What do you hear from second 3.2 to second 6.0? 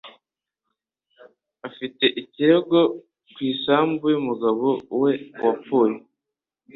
ku isambu y'umugabo we wapfuye.